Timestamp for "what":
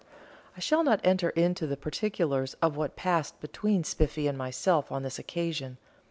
2.75-2.95